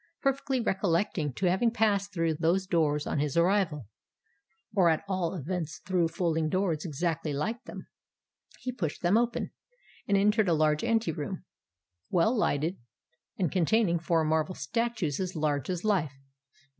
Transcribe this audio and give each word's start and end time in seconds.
Perfectly 0.23 0.59
recollecting 0.59 1.31
to 1.33 1.45
have 1.45 1.61
passed 1.75 2.11
through 2.11 2.33
those 2.33 2.65
doors 2.65 3.05
on 3.05 3.19
his 3.19 3.37
arrival—or 3.37 4.89
at 4.89 5.03
all 5.07 5.35
events 5.35 5.77
through 5.85 6.07
folding 6.07 6.49
doors 6.49 6.83
exactly 6.85 7.31
like 7.33 7.63
them—he 7.65 8.71
pushed 8.71 9.03
them 9.03 9.15
open, 9.15 9.51
and 10.07 10.17
entered 10.17 10.49
a 10.49 10.55
large 10.55 10.83
ante 10.83 11.11
room, 11.11 11.45
well 12.09 12.35
lighted, 12.35 12.79
and 13.37 13.51
containing 13.51 13.99
four 13.99 14.23
marble 14.23 14.55
statues 14.55 15.19
as 15.19 15.35
large 15.35 15.69
as 15.69 15.83
life. 15.83 16.15